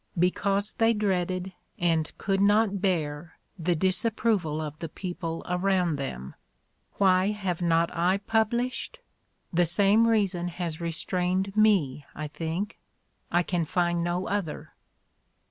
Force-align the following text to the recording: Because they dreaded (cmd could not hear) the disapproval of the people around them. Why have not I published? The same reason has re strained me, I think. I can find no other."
Because 0.17 0.71
they 0.71 0.93
dreaded 0.93 1.53
(cmd 1.79 2.11
could 2.17 2.41
not 2.41 2.69
hear) 2.81 3.37
the 3.59 3.75
disapproval 3.75 4.59
of 4.59 4.79
the 4.79 4.89
people 4.89 5.45
around 5.47 5.97
them. 5.97 6.33
Why 6.93 7.29
have 7.29 7.61
not 7.61 7.95
I 7.95 8.17
published? 8.17 8.97
The 9.53 9.67
same 9.67 10.07
reason 10.07 10.47
has 10.47 10.81
re 10.81 10.89
strained 10.89 11.55
me, 11.55 12.07
I 12.15 12.29
think. 12.29 12.79
I 13.31 13.43
can 13.43 13.63
find 13.63 14.03
no 14.03 14.27
other." 14.27 14.73